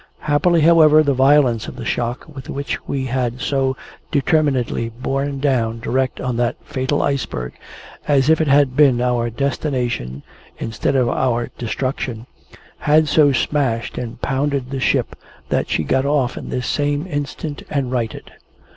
[0.21, 3.77] Happily, however, the violence of the shock with which we had so
[4.09, 7.53] determinedly borne down direct on that fatal Iceberg,
[8.07, 10.23] as if it had been our destination
[10.57, 12.25] instead of our destruction,
[12.79, 15.15] had so smashed and pounded the ship
[15.49, 18.31] that she got off in this same instant and righted.